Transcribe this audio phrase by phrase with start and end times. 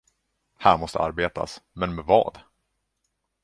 [0.59, 2.39] Här måste arbetas, men med vad?